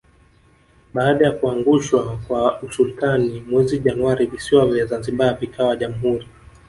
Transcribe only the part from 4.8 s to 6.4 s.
zanzibar vikawa Jamhuri